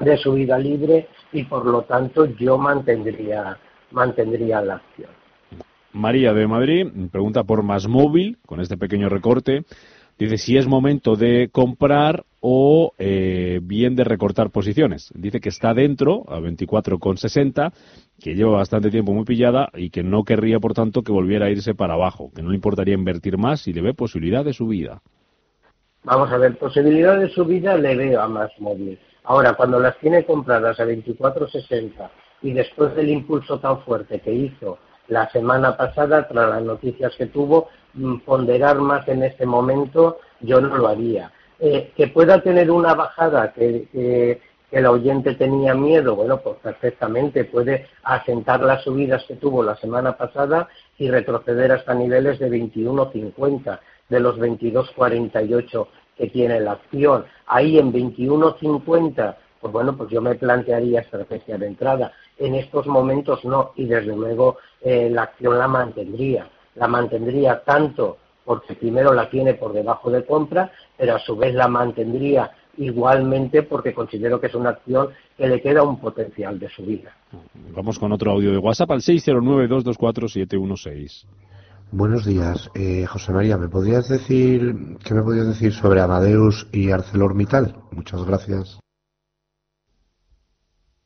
de 0.01 0.17
subida 0.17 0.59
libre 0.59 1.09
y 1.33 1.45
por 1.45 1.65
lo 1.65 1.83
tanto 1.83 2.27
yo 2.27 2.59
mantendría 2.59 3.57
mantendría 3.91 4.61
la 4.61 4.75
acción. 4.75 5.11
María 5.93 6.35
de 6.35 6.47
Madrid 6.47 6.87
pregunta 7.11 7.45
por 7.45 7.63
más 7.63 7.89
móvil 7.89 8.39
con 8.47 8.61
este 8.61 8.77
pequeño 8.77 9.09
recorte. 9.09 9.65
Dice 10.19 10.37
si 10.37 10.57
es 10.57 10.67
momento 10.67 11.15
de 11.15 11.49
comprar 11.53 12.25
o 12.41 12.93
eh, 12.99 13.61
bien 13.63 13.95
de 13.95 14.03
recortar 14.03 14.51
posiciones. 14.51 15.13
Dice 15.15 15.41
que 15.41 15.49
está 15.49 15.75
dentro 15.75 16.25
a 16.29 16.41
24,60, 16.41 17.73
que 18.21 18.35
lleva 18.35 18.57
bastante 18.57 18.91
tiempo 18.91 19.13
muy 19.13 19.25
pillada 19.25 19.69
y 19.75 19.91
que 19.91 20.03
no 20.03 20.25
querría, 20.25 20.59
por 20.59 20.75
tanto, 20.75 21.03
que 21.03 21.13
volviera 21.13 21.47
a 21.47 21.51
irse 21.51 21.75
para 21.75 21.95
abajo, 21.95 22.33
que 22.35 22.43
no 22.43 22.51
le 22.51 22.57
importaría 22.57 22.95
invertir 22.95 23.39
más 23.39 23.61
si 23.61 23.73
le 23.73 23.81
ve 23.81 23.95
posibilidad 23.95 24.45
de 24.45 24.53
subida. 24.53 25.03
Vamos 26.03 26.33
a 26.33 26.39
ver, 26.39 26.57
posibilidad 26.59 27.19
de 27.19 27.29
subida 27.29 27.77
le 27.77 27.95
veo 27.95 28.21
a 28.21 28.29
más 28.29 28.51
móvil. 28.59 28.99
Ahora, 29.25 29.55
cuando 29.55 29.79
las 29.79 29.99
tiene 29.99 30.25
compradas 30.25 30.81
a 30.81 30.85
24,60 30.85 32.11
y 32.43 32.53
después 32.53 32.95
del 32.97 33.11
impulso 33.11 33.61
tan 33.61 33.83
fuerte 33.83 34.21
que 34.21 34.33
hizo 34.33 34.79
la 35.09 35.29
semana 35.31 35.77
pasada, 35.77 36.27
tras 36.27 36.49
las 36.49 36.63
noticias 36.63 37.15
que 37.17 37.27
tuvo, 37.27 37.69
ponderar 38.25 38.79
más 38.79 39.07
en 39.09 39.23
este 39.23 39.47
momento 39.47 40.19
yo 40.41 40.61
no 40.61 40.77
lo 40.77 40.89
haría. 40.89 41.33
Eh, 41.61 41.93
que 41.97 42.09
pueda 42.09 42.41
tener 42.41 42.71
una 42.71 42.95
bajada 42.95 43.53
que, 43.53 43.89
que, 43.93 44.41
el 44.71 44.85
oyente 44.85 45.35
tenía 45.35 45.75
miedo, 45.75 46.15
bueno, 46.15 46.41
pues 46.41 46.57
perfectamente 46.63 47.45
puede 47.45 47.87
asentar 48.03 48.61
las 48.61 48.85
subidas 48.85 49.25
que 49.27 49.37
tuvo 49.37 49.63
la 49.63 49.75
semana 49.77 50.15
pasada 50.17 50.69
y 50.99 51.11
retroceder 51.11 51.73
hasta 51.73 51.95
niveles 51.95 52.39
de 52.39 52.51
21.50 52.51 53.81
de 54.11 54.21
los 54.21 54.39
22.48 54.39 55.87
que 56.19 56.27
tiene 56.29 56.61
la 56.61 56.73
acción. 56.73 57.25
Ahí 57.47 57.79
en 57.79 57.93
21.50, 57.93 59.37
pues 59.61 59.73
bueno, 59.73 59.97
pues 59.97 60.11
yo 60.11 60.21
me 60.21 60.35
plantearía 60.35 61.01
estrategia 61.01 61.57
de 61.57 61.67
entrada. 61.67 62.13
En 62.37 62.55
estos 62.55 62.87
momentos 62.87 63.45
no, 63.45 63.73
y 63.77 63.87
desde 63.87 64.15
luego 64.15 64.59
eh, 64.83 65.09
la 65.11 65.23
acción 65.23 65.59
la 65.59 65.69
mantendría. 65.69 66.49
La 66.79 66.89
mantendría 66.89 67.63
tanto 67.65 68.19
porque 68.45 68.75
primero 68.75 69.13
la 69.13 69.29
tiene 69.29 69.55
por 69.55 69.73
debajo 69.73 70.11
de 70.11 70.25
compra, 70.25 70.73
pero 70.97 71.17
a 71.17 71.19
su 71.19 71.37
vez 71.37 71.55
la 71.55 71.69
mantendría 71.69 72.51
igualmente 72.79 73.63
porque 73.63 73.93
considero 73.93 74.41
que 74.41 74.47
es 74.47 74.55
una 74.55 74.71
acción 74.71 75.09
que 75.37 75.47
le 75.47 75.61
queda 75.61 75.83
un 75.83 76.01
potencial 76.01 76.59
de 76.59 76.71
subida. 76.71 77.15
Vamos 77.75 77.99
con 77.99 78.13
otro 78.13 78.31
audio 78.33 78.51
de 78.53 78.59
WhatsApp 78.59 78.93
al 78.93 79.01
609-224-716. 79.01 81.27
Buenos 81.91 82.25
días, 82.25 82.71
eh, 82.75 83.05
José 83.07 83.33
María. 83.33 83.57
¿Me 83.57 83.69
podrías 83.69 84.09
decir 84.09 84.75
qué 85.05 85.15
me 85.15 85.23
podrías 85.23 85.49
decir 85.49 85.73
sobre 85.73 86.01
Amadeus 86.01 86.69
y 86.73 86.91
ArcelorMittal? 86.91 87.75
Muchas 87.93 88.25
gracias. 88.25 88.81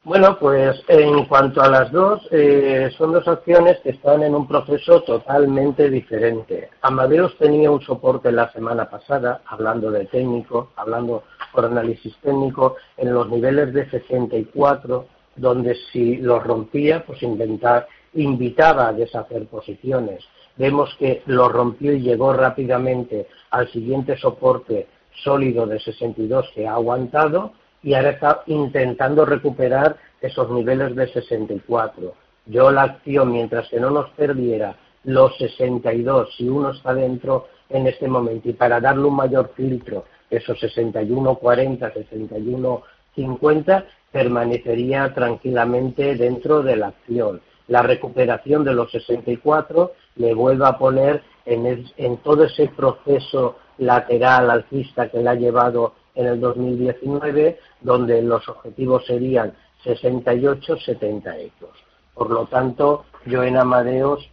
Bueno, 0.05 0.37
pues 0.37 0.83
en 0.89 1.27
cuanto 1.27 1.63
a 1.63 1.69
las 1.69 1.93
dos, 1.93 2.27
eh, 2.33 2.91
son 2.99 3.13
dos 3.13 3.29
acciones 3.29 3.79
que 3.85 3.91
están 3.91 4.25
en 4.25 4.35
un 4.35 4.49
proceso 4.49 5.01
totalmente 5.03 5.89
diferente. 5.89 6.71
Amadeus 6.81 7.39
tenía 7.39 7.71
un 7.71 7.81
soporte 7.81 8.33
la 8.33 8.51
semana 8.51 8.91
pasada, 8.91 9.43
hablando 9.47 9.93
de 9.93 10.07
técnico, 10.07 10.71
hablando 10.75 11.23
por 11.53 11.67
análisis 11.67 12.17
técnico, 12.17 12.75
en 12.97 13.15
los 13.15 13.31
niveles 13.31 13.73
de 13.73 13.89
64, 13.91 15.07
donde 15.37 15.77
si 15.93 16.17
los 16.17 16.43
rompía, 16.43 17.05
pues 17.07 17.23
inventar, 17.23 17.87
invitaba 18.15 18.89
a 18.89 18.93
deshacer 18.93 19.47
posiciones. 19.47 20.25
Vemos 20.57 20.93
que 20.99 21.23
lo 21.27 21.49
rompió 21.49 21.93
y 21.93 22.01
llegó 22.01 22.33
rápidamente 22.33 23.29
al 23.53 23.71
siguiente 23.71 24.17
soporte 24.17 24.89
sólido 25.23 25.65
de 25.65 25.79
62 25.79 26.51
que 26.57 26.67
ha 26.67 26.73
aguantado 26.73 27.53
y 27.83 27.95
ahora 27.95 28.11
está 28.11 28.43
intentando 28.47 29.25
recuperar 29.25 29.97
esos 30.21 30.51
niveles 30.51 30.95
de 30.95 31.09
64. 31.09 32.15
Yo 32.47 32.71
la 32.71 32.83
acción, 32.83 33.33
mientras 33.33 33.69
que 33.69 33.81
no 33.81 33.91
nos 33.91 34.11
perdiera 34.11 34.77
los 35.05 35.37
62, 35.39 36.35
si 36.37 36.49
uno 36.49 36.71
está 36.71 36.95
dentro 36.95 37.49
en 37.69 37.87
este 37.87 38.09
momento, 38.09 38.49
y 38.49 38.53
para 38.53 38.81
darle 38.81 39.05
un 39.05 39.17
mayor 39.17 39.53
filtro, 39.57 40.05
esos 40.31 40.59
61, 40.61 41.37
40, 41.37 41.93
61, 41.93 42.83
50, 43.15 43.85
permanecería 44.11 45.13
tranquilamente 45.15 46.15
dentro 46.17 46.63
de 46.63 46.77
la 46.77 46.89
acción. 46.89 47.41
La 47.69 47.83
recuperación 47.83 48.65
de 48.65 48.75
los 48.75 48.91
64 48.91 49.93
le 50.17 50.35
vuelve 50.35 50.67
a 50.67 50.79
poner 50.79 51.23
en, 51.45 51.87
en 51.97 52.17
todo 52.19 52.45
ese 52.45 52.69
proceso 52.69 53.57
lateral 53.79 54.51
alcista 54.51 55.09
que 55.09 55.19
le 55.19 55.31
ha 55.31 55.35
llevado 55.35 55.95
en 56.15 56.27
el 56.27 56.41
2019, 56.41 57.59
donde 57.81 58.23
los 58.23 58.49
objetivos 58.49 59.07
serían 59.07 59.55
68, 59.85 60.77
70 60.79 61.39
euros. 61.39 61.77
Por 62.15 62.31
lo 62.31 62.47
tanto, 62.47 63.05
yo 63.27 63.43
en 63.43 63.57
Amadeos 63.57 64.29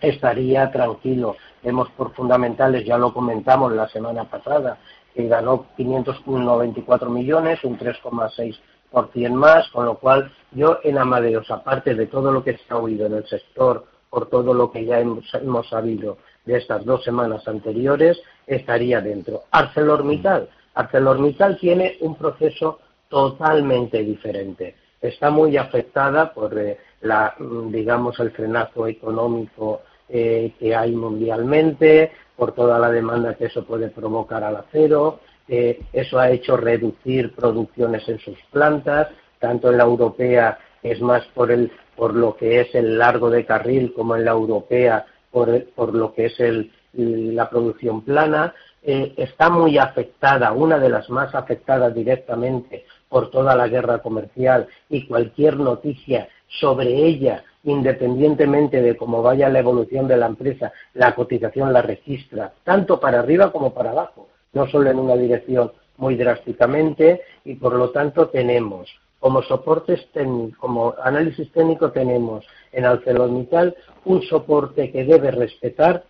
estaría 0.00 0.70
tranquilo. 0.70 1.36
Vemos 1.62 1.88
por 1.90 2.12
fundamentales, 2.14 2.84
ya 2.84 2.98
lo 2.98 3.12
comentamos 3.12 3.72
la 3.72 3.88
semana 3.88 4.24
pasada, 4.24 4.78
que 5.14 5.28
ganó 5.28 5.66
594 5.76 7.10
millones, 7.10 7.62
un 7.64 7.78
3,6% 7.78 9.30
más, 9.30 9.68
con 9.70 9.84
lo 9.84 9.98
cual 9.98 10.32
yo 10.52 10.78
en 10.82 10.98
Amadeos, 10.98 11.50
aparte 11.50 11.94
de 11.94 12.06
todo 12.06 12.32
lo 12.32 12.42
que 12.42 12.56
se 12.56 12.64
ha 12.70 12.76
oído 12.76 13.06
en 13.06 13.14
el 13.14 13.26
sector, 13.26 13.86
por 14.08 14.28
todo 14.28 14.52
lo 14.52 14.72
que 14.72 14.84
ya 14.84 14.98
hemos, 14.98 15.24
hemos 15.34 15.68
sabido 15.68 16.18
de 16.44 16.56
estas 16.56 16.84
dos 16.84 17.04
semanas 17.04 17.46
anteriores, 17.46 18.20
estaría 18.46 19.00
dentro. 19.00 19.44
ArcelorMittal, 19.52 20.48
ArcelorMittal 20.80 21.58
tiene 21.58 21.96
un 22.00 22.16
proceso 22.16 22.80
totalmente 23.08 24.02
diferente. 24.02 24.74
Está 25.00 25.30
muy 25.30 25.56
afectada 25.56 26.32
por 26.32 26.58
eh, 26.58 26.78
la, 27.02 27.34
digamos, 27.68 28.18
el 28.20 28.30
frenazo 28.30 28.86
económico 28.86 29.82
eh, 30.08 30.52
que 30.58 30.74
hay 30.74 30.92
mundialmente, 30.92 32.12
por 32.36 32.52
toda 32.52 32.78
la 32.78 32.90
demanda 32.90 33.34
que 33.34 33.46
eso 33.46 33.64
puede 33.64 33.88
provocar 33.88 34.44
al 34.44 34.56
acero. 34.56 35.20
Eso 35.48 36.20
ha 36.20 36.30
hecho 36.30 36.56
reducir 36.56 37.34
producciones 37.34 38.08
en 38.08 38.20
sus 38.20 38.38
plantas, 38.52 39.08
tanto 39.40 39.68
en 39.68 39.78
la 39.78 39.82
europea 39.84 40.58
es 40.82 41.00
más 41.00 41.24
por, 41.34 41.50
el, 41.50 41.70
por 41.96 42.14
lo 42.14 42.36
que 42.36 42.60
es 42.60 42.74
el 42.74 42.98
largo 42.98 43.30
de 43.30 43.44
carril 43.44 43.92
como 43.92 44.16
en 44.16 44.24
la 44.24 44.32
europea 44.32 45.04
por, 45.30 45.64
por 45.74 45.94
lo 45.94 46.14
que 46.14 46.26
es 46.26 46.40
el, 46.40 46.70
la 46.92 47.48
producción 47.50 48.02
plana. 48.02 48.54
Eh, 48.82 49.12
está 49.18 49.50
muy 49.50 49.76
afectada, 49.76 50.52
una 50.52 50.78
de 50.78 50.88
las 50.88 51.10
más 51.10 51.34
afectadas 51.34 51.94
directamente 51.94 52.86
por 53.10 53.30
toda 53.30 53.54
la 53.54 53.68
guerra 53.68 53.98
comercial 53.98 54.68
y 54.88 55.06
cualquier 55.06 55.58
noticia 55.58 56.28
sobre 56.60 56.94
ella, 57.06 57.44
independientemente 57.64 58.80
de 58.80 58.96
cómo 58.96 59.22
vaya 59.22 59.50
la 59.50 59.58
evolución 59.58 60.08
de 60.08 60.16
la 60.16 60.26
empresa, 60.26 60.72
la 60.94 61.14
cotización 61.14 61.72
la 61.72 61.82
registra, 61.82 62.52
tanto 62.64 62.98
para 62.98 63.20
arriba 63.20 63.52
como 63.52 63.74
para 63.74 63.90
abajo, 63.90 64.28
no 64.54 64.66
solo 64.68 64.90
en 64.90 64.98
una 64.98 65.14
dirección 65.14 65.72
muy 65.98 66.16
drásticamente 66.16 67.20
y 67.44 67.56
por 67.56 67.74
lo 67.74 67.90
tanto 67.90 68.28
tenemos 68.28 68.88
como 69.18 69.42
soportes 69.42 70.08
como 70.58 70.94
análisis 71.02 71.52
técnico 71.52 71.92
tenemos 71.92 72.46
en 72.72 72.86
ArcelorMittal 72.86 73.76
un 74.06 74.22
soporte 74.22 74.90
que 74.90 75.04
debe 75.04 75.30
respetar 75.30 76.04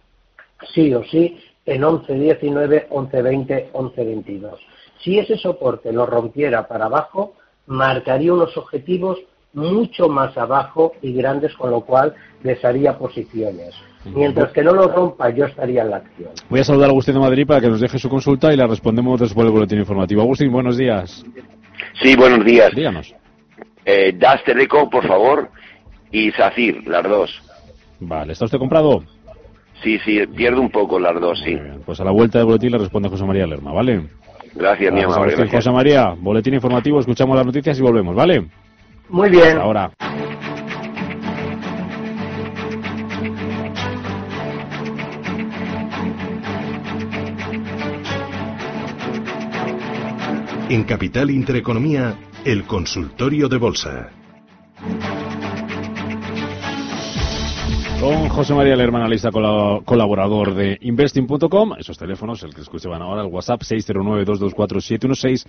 sí 0.72 0.94
o 0.94 1.02
sí 1.04 1.36
en 1.66 1.82
11.19, 1.82 2.88
11.20, 2.88 3.72
11.22. 3.72 4.56
Si 5.02 5.18
ese 5.18 5.36
soporte 5.36 5.92
lo 5.92 6.06
rompiera 6.06 6.66
para 6.66 6.86
abajo, 6.86 7.34
marcaría 7.66 8.32
unos 8.32 8.56
objetivos 8.56 9.18
mucho 9.52 10.08
más 10.08 10.36
abajo 10.36 10.92
y 11.02 11.12
grandes, 11.12 11.54
con 11.54 11.70
lo 11.70 11.80
cual 11.82 12.14
desharía 12.42 12.96
posiciones. 12.98 13.74
Mientras 14.04 14.52
que 14.52 14.62
no 14.62 14.72
lo 14.72 14.88
rompa, 14.88 15.28
yo 15.30 15.44
estaría 15.44 15.82
en 15.82 15.90
la 15.90 15.96
acción. 15.96 16.30
Voy 16.48 16.60
a 16.60 16.64
saludar 16.64 16.88
a 16.88 16.92
Agustín 16.92 17.14
de 17.14 17.20
Madrid 17.20 17.46
para 17.46 17.60
que 17.60 17.68
nos 17.68 17.80
deje 17.80 17.98
su 17.98 18.08
consulta 18.08 18.52
y 18.52 18.56
la 18.56 18.66
respondemos 18.66 19.20
después 19.20 19.44
del 19.44 19.52
boletín 19.52 19.78
informativo. 19.78 20.22
Agustín, 20.22 20.50
buenos 20.50 20.78
días. 20.78 21.24
Sí, 22.00 22.16
buenos 22.16 22.44
días. 22.44 22.70
Díganos. 22.74 23.14
Eh, 23.84 24.12
das 24.16 24.42
Teleco, 24.44 24.88
por 24.88 25.06
favor, 25.06 25.50
y 26.10 26.30
SACIR, 26.32 26.86
las 26.86 27.02
dos. 27.02 27.42
Vale, 28.00 28.32
¿está 28.32 28.46
usted 28.46 28.58
comprado? 28.58 29.02
Sí, 29.82 29.98
sí, 30.04 30.26
pierdo 30.26 30.60
un 30.60 30.70
poco 30.70 30.98
las 30.98 31.18
dos, 31.20 31.40
sí. 31.44 31.56
Pues 31.86 32.00
a 32.00 32.04
la 32.04 32.10
vuelta 32.10 32.38
del 32.38 32.46
boletín 32.46 32.72
le 32.72 32.78
responde 32.78 33.08
José 33.08 33.24
María 33.24 33.46
Lerma, 33.46 33.72
¿vale? 33.72 34.08
Gracias, 34.54 34.92
mi 34.92 35.00
gracias. 35.00 35.50
José 35.50 35.70
María, 35.70 36.14
boletín 36.18 36.54
informativo, 36.54 37.00
escuchamos 37.00 37.36
las 37.36 37.46
noticias 37.46 37.78
y 37.78 37.82
volvemos, 37.82 38.14
¿vale? 38.14 38.46
Muy 39.08 39.30
bien. 39.30 39.48
Hasta 39.48 39.62
ahora. 39.62 39.90
En 50.68 50.84
Capital 50.84 51.30
Intereconomía, 51.30 52.14
el 52.44 52.64
consultorio 52.64 53.48
de 53.48 53.56
bolsa. 53.56 54.10
Con 58.00 58.28
José 58.30 58.54
María 58.54 58.74
Lerma, 58.76 58.98
analista 59.00 59.30
cola- 59.30 59.80
colaborador 59.84 60.54
de 60.54 60.78
Investing.com. 60.80 61.74
Esos 61.78 61.98
teléfonos, 61.98 62.42
el 62.42 62.54
que 62.54 62.62
escuchaban 62.62 63.02
ahora, 63.02 63.20
el 63.20 63.26
WhatsApp 63.28 63.60
609-224-716, 63.60 65.46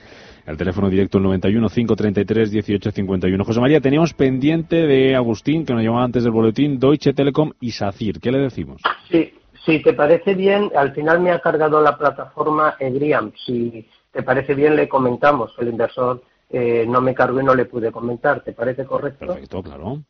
el 0.47 0.57
teléfono 0.57 0.89
directo 0.89 1.17
el 1.17 1.23
91-533-1851. 1.25 3.45
José 3.45 3.61
María, 3.61 3.79
teníamos 3.79 4.13
pendiente 4.13 4.85
de 4.85 5.15
Agustín, 5.15 5.65
que 5.65 5.73
nos 5.73 5.81
llamaba 5.81 6.03
antes 6.03 6.23
del 6.25 6.33
boletín, 6.33 6.77
Deutsche 6.77 7.13
Telekom 7.13 7.53
y 7.61 7.71
SACIR. 7.71 8.19
¿Qué 8.19 8.31
le 8.33 8.39
decimos? 8.39 8.81
Sí, 9.09 9.33
si 9.65 9.81
te 9.81 9.93
parece 9.93 10.33
bien, 10.33 10.69
al 10.75 10.93
final 10.93 11.21
me 11.21 11.31
ha 11.31 11.39
cargado 11.39 11.81
la 11.81 11.97
plataforma 11.97 12.75
Egriam. 12.79 13.31
Si 13.45 13.87
te 14.11 14.23
parece 14.23 14.55
bien, 14.55 14.75
le 14.75 14.89
comentamos. 14.89 15.53
El 15.57 15.69
inversor 15.69 16.21
eh, 16.49 16.85
no 16.85 16.99
me 16.99 17.15
cargó 17.15 17.39
y 17.39 17.45
no 17.45 17.55
le 17.55 17.63
pude 17.63 17.93
comentar. 17.93 18.43
¿Te 18.43 18.51
parece 18.51 18.83
correcto? 18.83 19.25
Perfecto, 19.25 19.63
claro. 19.63 20.01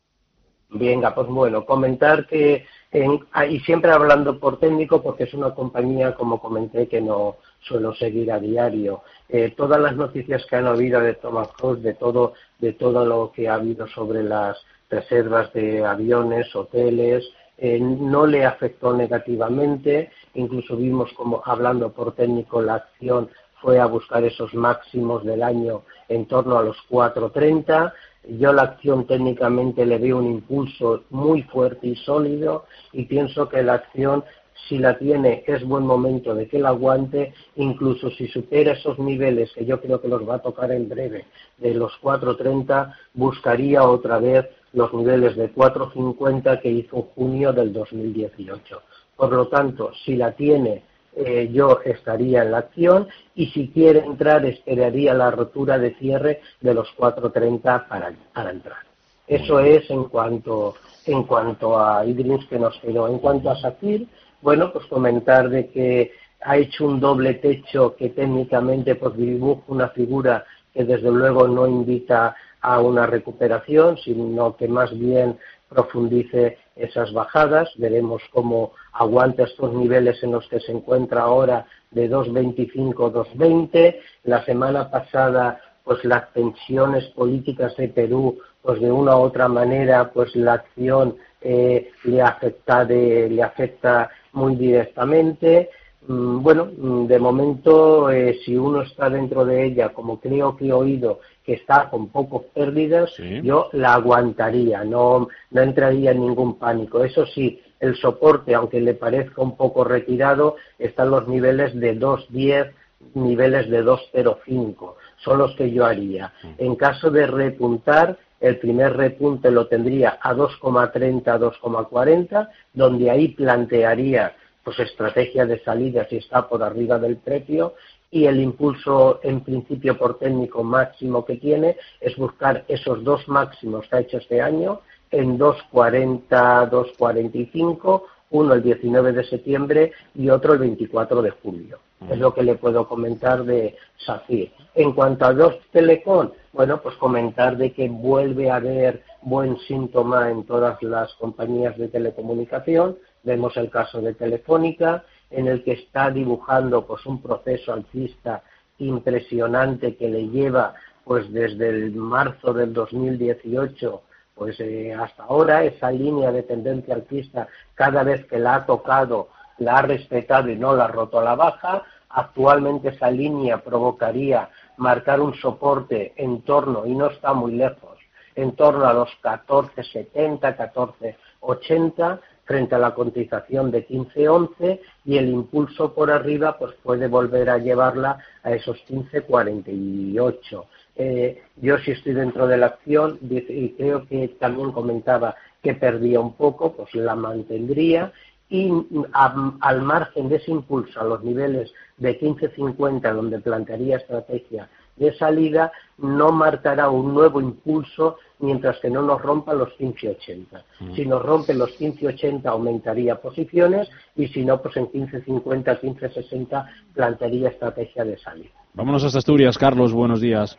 Venga, 0.74 1.14
pues 1.14 1.26
bueno, 1.28 1.66
comentar 1.66 2.26
que, 2.26 2.64
en- 2.90 3.20
ah, 3.32 3.44
y 3.44 3.60
siempre 3.60 3.90
hablando 3.92 4.38
por 4.38 4.58
técnico, 4.58 5.02
porque 5.02 5.24
es 5.24 5.34
una 5.34 5.54
compañía, 5.54 6.14
como 6.14 6.40
comenté, 6.40 6.88
que 6.88 7.00
no 7.00 7.36
suelo 7.60 7.94
seguir 7.94 8.32
a 8.32 8.38
diario. 8.38 9.02
Eh, 9.28 9.52
todas 9.54 9.78
las 9.80 9.96
noticias 9.96 10.44
que 10.46 10.56
han 10.56 10.66
habido 10.66 11.00
de 11.00 11.14
Thomas 11.14 11.48
Cook, 11.60 11.78
de 11.80 11.92
todo, 11.94 12.32
de 12.58 12.72
todo 12.72 13.04
lo 13.04 13.32
que 13.32 13.48
ha 13.48 13.54
habido 13.54 13.86
sobre 13.88 14.22
las 14.22 14.56
reservas 14.88 15.52
de 15.52 15.84
aviones, 15.84 16.54
hoteles, 16.56 17.28
eh, 17.58 17.78
no 17.78 18.26
le 18.26 18.46
afectó 18.46 18.94
negativamente, 18.94 20.10
incluso 20.34 20.74
vimos 20.76 21.12
como 21.12 21.42
hablando 21.44 21.92
por 21.92 22.14
técnico 22.14 22.62
la 22.62 22.76
acción 22.76 23.28
fue 23.60 23.78
a 23.78 23.86
buscar 23.86 24.24
esos 24.24 24.54
máximos 24.54 25.22
del 25.24 25.42
año 25.42 25.82
en 26.08 26.26
torno 26.26 26.58
a 26.58 26.62
los 26.64 26.76
4.30. 26.88 27.92
Yo 28.28 28.52
la 28.52 28.62
acción 28.62 29.06
técnicamente 29.06 29.84
le 29.84 29.98
veo 29.98 30.18
un 30.18 30.26
impulso 30.26 31.04
muy 31.10 31.42
fuerte 31.42 31.88
y 31.88 31.96
sólido 31.96 32.66
y 32.92 33.04
pienso 33.04 33.48
que 33.48 33.62
la 33.62 33.74
acción 33.74 34.24
si 34.68 34.78
la 34.78 34.96
tiene 34.96 35.42
es 35.46 35.64
buen 35.64 35.84
momento 35.84 36.34
de 36.34 36.46
que 36.46 36.58
la 36.58 36.68
aguante, 36.68 37.34
incluso 37.56 38.10
si 38.10 38.28
supera 38.28 38.72
esos 38.72 38.98
niveles 38.98 39.52
que 39.52 39.64
yo 39.64 39.80
creo 39.80 40.00
que 40.00 40.08
los 40.08 40.28
va 40.28 40.36
a 40.36 40.42
tocar 40.42 40.70
en 40.70 40.88
breve 40.88 41.26
de 41.58 41.74
los 41.74 41.92
4.30, 42.00 42.94
buscaría 43.14 43.82
otra 43.82 44.18
vez 44.18 44.46
los 44.72 44.92
niveles 44.94 45.36
de 45.36 45.52
4.50 45.52 46.60
que 46.60 46.70
hizo 46.70 47.08
junio 47.14 47.52
del 47.52 47.72
2018. 47.72 48.82
Por 49.16 49.32
lo 49.32 49.48
tanto, 49.48 49.92
si 50.04 50.16
la 50.16 50.32
tiene 50.32 50.84
eh, 51.14 51.50
yo 51.52 51.80
estaría 51.84 52.42
en 52.42 52.52
la 52.52 52.58
acción 52.58 53.08
y 53.34 53.46
si 53.48 53.68
quiere 53.68 54.00
entrar 54.00 54.44
esperaría 54.46 55.12
la 55.12 55.30
rotura 55.30 55.78
de 55.78 55.94
cierre 55.94 56.40
de 56.60 56.74
los 56.74 56.88
4.30 56.96 57.86
para, 57.88 58.12
para 58.32 58.50
entrar. 58.50 58.78
Eso 59.26 59.60
es 59.60 59.88
en 59.90 60.04
cuanto, 60.04 60.74
en 61.06 61.24
cuanto 61.24 61.78
a 61.78 62.04
Idris 62.04 62.46
que 62.46 62.58
nos 62.58 62.78
quedó. 62.80 63.08
En 63.08 63.18
cuanto 63.18 63.50
a 63.50 63.56
Safir, 63.56 64.06
bueno, 64.40 64.72
pues 64.72 64.86
comentar 64.86 65.48
de 65.48 65.68
que 65.68 66.12
ha 66.40 66.56
hecho 66.56 66.86
un 66.86 66.98
doble 66.98 67.34
techo 67.34 67.94
que 67.94 68.10
técnicamente 68.10 68.94
pues 68.96 69.16
dibuja 69.16 69.62
una 69.68 69.88
figura 69.88 70.44
que 70.74 70.84
desde 70.84 71.10
luego 71.10 71.46
no 71.46 71.66
invita 71.66 72.34
a 72.60 72.80
una 72.80 73.06
recuperación, 73.06 73.98
sino 73.98 74.56
que 74.56 74.68
más 74.68 74.96
bien 74.98 75.38
profundice 75.72 76.58
esas 76.76 77.12
bajadas. 77.12 77.70
Veremos 77.76 78.22
cómo 78.32 78.72
aguanta 78.92 79.44
estos 79.44 79.72
niveles 79.72 80.22
en 80.22 80.32
los 80.32 80.46
que 80.48 80.60
se 80.60 80.72
encuentra 80.72 81.22
ahora 81.22 81.66
de 81.90 82.10
2.25, 82.10 82.94
2.20. 82.94 83.96
La 84.24 84.44
semana 84.44 84.90
pasada, 84.90 85.60
pues 85.84 86.04
las 86.04 86.32
tensiones 86.32 87.04
políticas 87.08 87.76
de 87.76 87.88
Perú, 87.88 88.38
pues 88.62 88.80
de 88.80 88.90
una 88.90 89.16
u 89.16 89.20
otra 89.20 89.48
manera, 89.48 90.10
pues 90.12 90.34
la 90.36 90.54
acción 90.54 91.16
eh, 91.40 91.90
le 92.04 92.22
afecta 92.22 92.84
de, 92.84 93.28
le 93.28 93.42
afecta 93.42 94.10
muy 94.32 94.56
directamente. 94.56 95.70
Mm, 96.08 96.42
bueno, 96.42 96.70
mm, 96.76 97.06
de 97.06 97.18
momento, 97.18 98.10
eh, 98.10 98.38
si 98.44 98.56
uno 98.56 98.82
está 98.82 99.08
dentro 99.08 99.44
de 99.44 99.64
ella, 99.64 99.90
como 99.90 100.20
creo 100.20 100.56
que 100.56 100.66
he 100.66 100.72
oído, 100.72 101.20
que 101.44 101.54
está 101.54 101.88
con 101.90 102.08
pocos 102.08 102.44
pérdidas, 102.54 103.12
yo 103.42 103.68
la 103.72 103.94
aguantaría, 103.94 104.84
no, 104.84 105.28
no 105.50 105.60
entraría 105.60 106.12
en 106.12 106.20
ningún 106.20 106.58
pánico. 106.58 107.04
Eso 107.04 107.26
sí, 107.26 107.60
el 107.80 107.96
soporte, 107.96 108.54
aunque 108.54 108.80
le 108.80 108.94
parezca 108.94 109.42
un 109.42 109.56
poco 109.56 109.82
retirado, 109.84 110.56
están 110.78 111.10
los 111.10 111.26
niveles 111.26 111.74
de 111.78 111.98
2.10, 111.98 112.70
niveles 113.14 113.68
de 113.70 113.84
2.05, 113.84 114.94
son 115.16 115.38
los 115.38 115.54
que 115.56 115.70
yo 115.70 115.84
haría. 115.84 116.32
Mm. 116.42 116.48
En 116.58 116.76
caso 116.76 117.10
de 117.10 117.26
repuntar, 117.26 118.16
el 118.40 118.58
primer 118.58 118.96
repunte 118.96 119.50
lo 119.50 119.66
tendría 119.66 120.18
a 120.20 120.34
2,30, 120.34 121.22
2,40, 121.22 122.48
donde 122.72 123.10
ahí 123.10 123.28
plantearía 123.28 124.34
pues 124.64 124.78
estrategia 124.78 125.46
de 125.46 125.62
salida 125.62 126.06
si 126.08 126.16
está 126.16 126.48
por 126.48 126.62
arriba 126.62 126.98
del 126.98 127.16
precio 127.16 127.74
y 128.10 128.26
el 128.26 128.40
impulso 128.40 129.20
en 129.22 129.40
principio 129.40 129.96
por 129.96 130.18
técnico 130.18 130.62
máximo 130.62 131.24
que 131.24 131.36
tiene 131.36 131.76
es 132.00 132.16
buscar 132.16 132.64
esos 132.68 133.02
dos 133.02 133.26
máximos 133.28 133.88
que 133.88 133.96
ha 133.96 134.00
hecho 134.00 134.18
este 134.18 134.40
año 134.40 134.80
en 135.10 135.38
2.40, 135.38 136.70
2.45, 136.70 138.02
uno 138.30 138.54
el 138.54 138.62
19 138.62 139.12
de 139.12 139.24
septiembre 139.24 139.92
y 140.14 140.30
otro 140.30 140.54
el 140.54 140.58
24 140.60 141.22
de 141.22 141.30
julio. 141.30 141.78
Es 142.10 142.18
lo 142.18 142.34
que 142.34 142.42
le 142.42 142.56
puedo 142.56 142.88
comentar 142.88 143.44
de 143.44 143.76
SACIR. 144.04 144.50
En 144.74 144.92
cuanto 144.92 145.26
a 145.26 145.32
dos 145.32 145.58
Telecom, 145.70 146.30
bueno, 146.52 146.80
pues 146.82 146.96
comentar 146.96 147.56
de 147.56 147.72
que 147.72 147.88
vuelve 147.88 148.50
a 148.50 148.56
haber 148.56 149.02
buen 149.22 149.56
síntoma 149.58 150.30
en 150.30 150.44
todas 150.44 150.82
las 150.82 151.14
compañías 151.14 151.76
de 151.78 151.88
telecomunicación. 151.88 152.96
Vemos 153.22 153.56
el 153.56 153.70
caso 153.70 154.00
de 154.00 154.14
Telefónica, 154.14 155.04
en 155.30 155.48
el 155.48 155.62
que 155.64 155.72
está 155.72 156.10
dibujando 156.10 156.86
pues 156.86 157.04
un 157.06 157.22
proceso 157.22 157.72
alcista 157.72 158.42
impresionante 158.78 159.96
que 159.96 160.08
le 160.08 160.28
lleva 160.28 160.74
pues 161.04 161.30
desde 161.32 161.68
el 161.68 161.94
marzo 161.94 162.52
del 162.52 162.72
2018 162.72 164.02
pues 164.34 164.58
eh, 164.60 164.94
hasta 164.94 165.24
ahora 165.24 165.64
esa 165.64 165.90
línea 165.90 166.32
de 166.32 166.42
tendencia 166.42 166.94
alcista 166.94 167.48
cada 167.74 168.02
vez 168.02 168.24
que 168.26 168.38
la 168.38 168.56
ha 168.56 168.66
tocado 168.66 169.28
la 169.58 169.78
ha 169.78 169.82
respetado 169.82 170.48
y 170.50 170.56
no 170.56 170.74
la 170.74 170.84
ha 170.84 170.88
roto 170.88 171.20
a 171.20 171.24
la 171.24 171.34
baja 171.34 171.82
actualmente 172.08 172.88
esa 172.88 173.10
línea 173.10 173.58
provocaría 173.58 174.48
marcar 174.76 175.20
un 175.20 175.34
soporte 175.34 176.12
en 176.16 176.42
torno 176.42 176.86
y 176.86 176.94
no 176.94 177.06
está 177.06 177.32
muy 177.32 177.52
lejos 177.52 177.98
en 178.34 178.52
torno 178.56 178.86
a 178.86 178.94
los 178.94 179.10
14.70 179.22 180.56
14.80 180.56 182.20
frente 182.44 182.74
a 182.74 182.78
la 182.78 182.94
cotización 182.94 183.70
de 183.70 183.86
15.11 183.86 184.80
y 185.04 185.16
el 185.16 185.28
impulso 185.28 185.94
por 185.94 186.10
arriba 186.10 186.58
pues 186.58 186.74
puede 186.82 187.08
volver 187.08 187.50
a 187.50 187.58
llevarla 187.58 188.18
a 188.42 188.52
esos 188.52 188.78
15.48. 188.88 190.64
Eh, 190.96 191.42
yo 191.56 191.78
si 191.78 191.92
estoy 191.92 192.12
dentro 192.12 192.46
de 192.46 192.58
la 192.58 192.66
acción 192.66 193.18
y 193.22 193.70
creo 193.70 194.06
que 194.06 194.28
también 194.38 194.72
comentaba 194.72 195.34
que 195.62 195.74
perdía 195.74 196.20
un 196.20 196.34
poco, 196.34 196.72
pues 196.74 196.94
la 196.94 197.14
mantendría 197.14 198.12
y 198.50 198.70
al 199.12 199.80
margen 199.80 200.28
de 200.28 200.36
ese 200.36 200.50
impulso 200.50 201.00
a 201.00 201.04
los 201.04 201.24
niveles 201.24 201.72
de 201.96 202.20
15.50 202.20 203.14
donde 203.14 203.40
plantearía 203.40 203.96
estrategia 203.96 204.68
de 204.96 205.14
salida 205.14 205.72
no 205.96 206.32
marcará 206.32 206.90
un 206.90 207.14
nuevo 207.14 207.40
impulso 207.40 208.18
mientras 208.42 208.78
que 208.80 208.90
no 208.90 209.02
nos 209.02 209.22
rompa 209.22 209.54
los 209.54 209.70
15.80. 209.78 210.62
Mm. 210.80 210.94
Si 210.94 211.06
nos 211.06 211.22
rompe 211.22 211.54
los 211.54 211.70
15.80 211.78 212.44
aumentaría 212.46 213.16
posiciones 213.16 213.88
y 214.16 214.28
si 214.28 214.44
no, 214.44 214.60
pues 214.60 214.76
en 214.76 214.88
15.50, 214.88 215.80
15.60 215.80 216.66
plantearía 216.94 217.48
estrategia 217.48 218.04
de 218.04 218.18
salida. 218.18 218.50
Vámonos 218.74 219.04
hasta 219.04 219.18
Asturias. 219.18 219.56
Carlos, 219.56 219.92
buenos 219.92 220.20
días. 220.20 220.58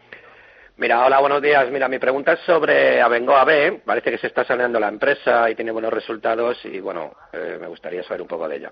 Mira, 0.77 1.05
hola, 1.05 1.19
buenos 1.19 1.41
días. 1.41 1.69
Mira, 1.71 1.87
mi 1.87 1.99
pregunta 1.99 2.33
es 2.33 2.39
sobre 2.45 2.99
Abengoa 3.01 3.41
AB. 3.41 3.81
Parece 3.85 4.11
que 4.11 4.17
se 4.17 4.27
está 4.27 4.43
saneando 4.43 4.79
la 4.79 4.87
empresa 4.87 5.49
y 5.49 5.55
tiene 5.55 5.71
buenos 5.71 5.93
resultados 5.93 6.57
y, 6.65 6.79
bueno, 6.79 7.11
eh, 7.31 7.57
me 7.61 7.67
gustaría 7.67 8.03
saber 8.03 8.21
un 8.23 8.27
poco 8.27 8.47
de 8.47 8.57
ella. 8.57 8.71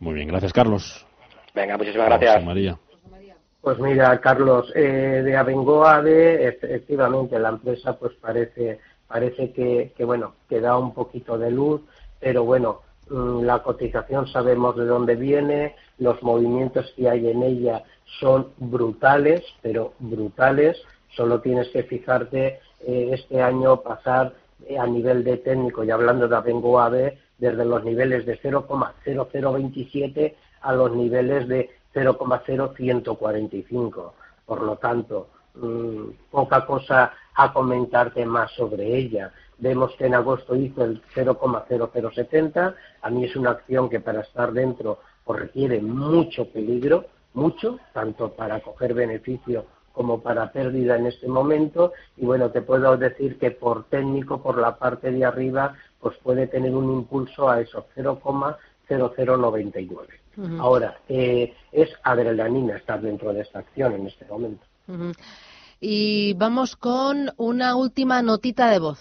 Muy 0.00 0.14
bien, 0.14 0.28
gracias, 0.28 0.52
Carlos. 0.52 1.06
Venga, 1.54 1.76
muchísimas 1.76 2.08
gracias. 2.08 2.44
María. 2.44 2.78
Pues 3.60 3.78
mira, 3.78 4.18
Carlos, 4.20 4.72
eh, 4.74 5.22
de 5.22 5.36
Abengoa 5.36 6.00
de, 6.00 6.48
efectivamente, 6.48 7.38
la 7.38 7.50
empresa 7.50 7.98
pues 7.98 8.14
parece, 8.14 8.80
parece 9.06 9.52
que, 9.52 9.92
bueno, 10.04 10.32
que 10.48 10.60
da 10.62 10.78
un 10.78 10.94
poquito 10.94 11.36
de 11.36 11.50
luz, 11.50 11.82
pero 12.18 12.44
bueno, 12.44 12.80
mm, 13.10 13.42
la 13.42 13.62
cotización 13.62 14.26
sabemos 14.28 14.76
de 14.76 14.86
dónde 14.86 15.14
viene, 15.14 15.76
los 15.98 16.22
movimientos 16.22 16.90
que 16.96 17.10
hay 17.10 17.28
en 17.28 17.42
ella 17.42 17.84
son 18.18 18.48
brutales, 18.56 19.44
pero 19.60 19.92
brutales, 19.98 20.82
solo 21.14 21.42
tienes 21.42 21.68
que 21.68 21.82
fijarte 21.82 22.60
eh, 22.80 23.10
este 23.12 23.42
año 23.42 23.82
pasar 23.82 24.32
eh, 24.66 24.78
a 24.78 24.86
nivel 24.86 25.22
de 25.22 25.36
técnico 25.36 25.84
y 25.84 25.90
hablando 25.90 26.28
de 26.28 26.36
Abengoa 26.36 26.88
desde 26.90 27.64
los 27.66 27.84
niveles 27.84 28.24
de 28.24 28.40
0,0027 28.40 30.34
a 30.62 30.72
los 30.72 30.96
niveles 30.96 31.46
de 31.46 31.68
0,0145. 31.94 34.12
Por 34.46 34.62
lo 34.62 34.76
tanto, 34.76 35.28
mm, 35.54 36.04
poca 36.30 36.64
cosa 36.66 37.12
a 37.34 37.52
comentarte 37.52 38.24
más 38.26 38.50
sobre 38.52 38.96
ella. 38.96 39.32
Vemos 39.58 39.94
que 39.96 40.06
en 40.06 40.14
agosto 40.14 40.54
hizo 40.56 40.84
el 40.84 41.02
0,0070. 41.14 42.74
A 43.02 43.10
mí 43.10 43.24
es 43.24 43.36
una 43.36 43.50
acción 43.50 43.88
que 43.88 44.00
para 44.00 44.22
estar 44.22 44.52
dentro 44.52 44.98
pues, 45.24 45.40
requiere 45.40 45.80
mucho 45.80 46.50
peligro, 46.50 47.06
mucho, 47.34 47.78
tanto 47.92 48.32
para 48.32 48.60
coger 48.60 48.94
beneficio 48.94 49.66
como 49.92 50.22
para 50.22 50.50
pérdida 50.52 50.96
en 50.96 51.06
este 51.06 51.28
momento. 51.28 51.92
Y 52.16 52.24
bueno, 52.24 52.50
te 52.50 52.62
puedo 52.62 52.96
decir 52.96 53.38
que 53.38 53.50
por 53.50 53.84
técnico, 53.84 54.42
por 54.42 54.56
la 54.58 54.76
parte 54.76 55.10
de 55.10 55.24
arriba, 55.24 55.74
pues 56.00 56.16
puede 56.18 56.46
tener 56.46 56.74
un 56.74 56.90
impulso 56.90 57.50
a 57.50 57.60
esos 57.60 57.84
0,0099. 57.94 60.19
Ahora, 60.58 61.00
eh, 61.08 61.54
es 61.72 61.90
adrenalina 62.02 62.76
estar 62.76 63.00
dentro 63.00 63.32
de 63.32 63.42
esta 63.42 63.60
acción 63.60 63.94
en 63.94 64.06
este 64.06 64.24
momento. 64.24 64.64
Y 65.80 66.34
vamos 66.34 66.76
con 66.76 67.30
una 67.36 67.76
última 67.76 68.22
notita 68.22 68.70
de 68.70 68.78
voz. 68.78 68.98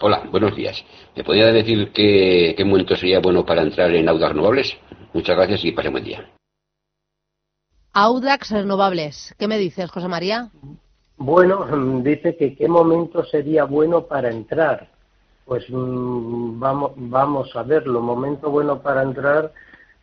Hola, 0.00 0.22
buenos 0.30 0.54
días. 0.54 0.84
¿Me 1.16 1.24
podría 1.24 1.46
decir 1.52 1.90
qué, 1.92 2.54
momento 2.64 2.94
sería 2.94 3.18
bueno 3.18 3.44
para 3.44 3.62
entrar 3.62 3.90
en 3.92 4.08
Audax 4.08 4.32
Renovables? 4.32 4.76
Muchas 5.12 5.36
gracias 5.36 5.64
y 5.64 5.72
pase 5.72 5.88
buen 5.88 6.04
día. 6.04 6.30
Audax 7.92 8.52
Renovables. 8.52 9.34
¿Qué 9.38 9.48
me 9.48 9.58
dices, 9.58 9.90
José 9.90 10.06
María? 10.06 10.50
Bueno, 11.16 11.66
dice 12.02 12.36
que 12.36 12.54
qué 12.54 12.68
momento 12.68 13.24
sería 13.24 13.64
bueno 13.64 14.04
para 14.06 14.30
entrar. 14.30 14.88
Pues 15.44 15.64
mm, 15.68 16.60
vamos, 16.60 16.92
vamos 16.94 17.56
a 17.56 17.64
verlo. 17.64 18.00
Momento 18.00 18.50
bueno 18.50 18.80
para 18.80 19.02
entrar 19.02 19.52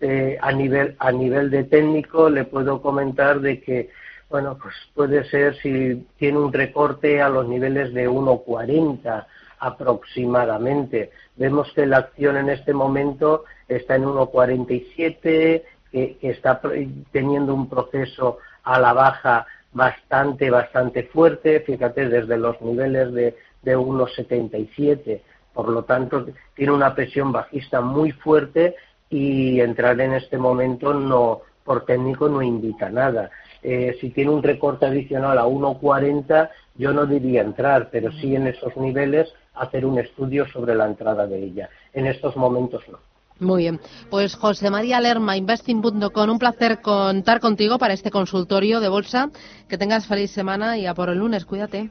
eh, 0.02 0.38
a 0.42 0.52
nivel 0.52 0.96
a 1.00 1.12
nivel 1.12 1.50
de 1.50 1.64
técnico 1.64 2.30
le 2.30 2.44
puedo 2.44 2.82
comentar 2.82 3.40
de 3.40 3.62
que 3.62 3.90
bueno 4.30 4.58
pues 4.62 4.76
puede 4.94 5.24
ser 5.30 5.56
si 5.62 6.06
tiene 6.18 6.38
un 6.40 6.52
recorte 6.52 7.22
a 7.22 7.30
los 7.30 7.48
niveles 7.48 7.94
de 7.94 8.10
1.40 8.10 9.26
aproximadamente. 9.60 11.12
Vemos 11.38 11.72
que 11.74 11.86
la 11.86 11.98
acción 11.98 12.38
en 12.38 12.50
este 12.50 12.74
momento 12.74 13.46
está 13.68 13.96
en 13.96 14.04
1.47 14.04 15.64
que, 15.92 16.18
que 16.20 16.30
está 16.30 16.62
teniendo 17.12 17.54
un 17.54 17.70
proceso 17.70 18.40
a 18.64 18.80
la 18.80 18.94
baja 18.94 19.48
bastante 19.72 20.50
bastante 20.50 21.04
fuerte 21.04 21.60
fíjate 21.60 22.08
desde 22.08 22.38
los 22.38 22.60
niveles 22.62 23.14
de, 23.14 23.36
de 23.62 23.78
1.77 23.78 25.22
por 25.54 25.68
lo 25.70 25.84
tanto 25.84 26.26
tiene 26.54 26.72
una 26.72 26.96
presión 26.96 27.32
bajista 27.32 27.82
muy 27.82 28.12
fuerte 28.12 28.76
y 29.10 29.60
entrar 29.60 30.00
en 30.02 30.14
este 30.14 30.38
momento 30.38 30.94
no 30.94 31.42
por 31.64 31.86
técnico 31.86 32.30
no 32.30 32.42
indica 32.42 32.90
nada. 32.90 33.32
Eh, 33.64 33.98
si 34.00 34.12
tiene 34.12 34.30
un 34.30 34.44
recorte 34.44 34.86
adicional 34.86 35.38
a 35.40 35.46
1,40, 35.46 36.50
yo 36.76 36.94
no 36.94 37.06
diría 37.06 37.42
entrar, 37.42 37.90
pero 37.92 38.12
sí 38.12 38.36
en 38.36 38.48
esos 38.48 38.78
niveles 38.78 39.34
hacer 39.56 39.86
un 39.86 39.98
estudio 39.98 40.48
sobre 40.48 40.76
la 40.76 40.86
entrada 40.86 41.26
de 41.26 41.44
ella. 41.44 41.70
En 41.94 42.06
estos 42.06 42.36
momentos 42.36 42.84
no. 42.90 43.00
Muy 43.40 43.64
bien. 43.64 43.82
Pues 44.10 44.36
José 44.36 44.70
María 44.70 45.02
Lerma, 45.02 45.36
investing.com, 45.36 46.30
un 46.30 46.40
placer 46.40 46.82
contar 46.82 47.40
contigo 47.42 47.78
para 47.78 47.94
este 47.94 48.12
consultorio 48.12 48.80
de 48.80 48.88
bolsa. 48.88 49.30
Que 49.68 49.78
tengas 49.78 50.08
feliz 50.08 50.32
semana 50.32 50.78
y 50.78 50.86
a 50.86 50.94
por 50.94 51.10
el 51.10 51.18
lunes. 51.18 51.44
Cuídate. 51.46 51.90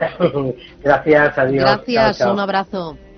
Gracias, 0.82 1.38
adiós. 1.38 1.64
Gracias, 1.64 2.18
Chao, 2.18 2.26
chao. 2.26 2.34
un 2.34 2.40
abrazo. 2.40 3.11